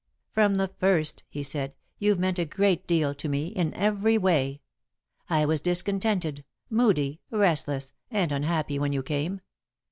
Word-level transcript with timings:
"From 0.31 0.55
the 0.55 0.67
first," 0.79 1.21
he 1.29 1.43
said, 1.43 1.75
"you've 1.99 2.17
meant 2.17 2.39
a 2.39 2.45
great 2.45 2.87
deal 2.87 3.13
to 3.13 3.29
me, 3.29 3.49
in 3.49 3.71
every 3.75 4.17
way. 4.17 4.61
I 5.29 5.45
was 5.45 5.61
discontented, 5.61 6.43
moody, 6.71 7.21
restless, 7.29 7.93
and 8.09 8.31
unhappy 8.31 8.79
when 8.79 8.93
you 8.93 9.03
came. 9.03 9.41